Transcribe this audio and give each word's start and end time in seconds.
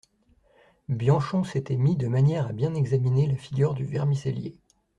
Bianchon 0.89 1.43
s'était 1.43 1.75
mis 1.77 1.95
de 1.95 2.07
manière 2.07 2.47
à 2.47 2.53
bien 2.53 2.73
examiner 2.73 3.27
la 3.27 3.35
figure 3.37 3.75
du 3.75 3.85
vermicellier. 3.85 4.57